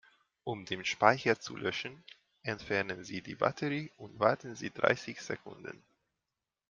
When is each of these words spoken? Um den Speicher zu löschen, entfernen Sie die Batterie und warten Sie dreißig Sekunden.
Um 0.43 0.65
den 0.65 0.83
Speicher 0.83 1.39
zu 1.39 1.55
löschen, 1.55 2.03
entfernen 2.41 3.03
Sie 3.03 3.21
die 3.21 3.35
Batterie 3.35 3.91
und 3.97 4.17
warten 4.19 4.55
Sie 4.55 4.71
dreißig 4.71 5.21
Sekunden. 5.21 5.83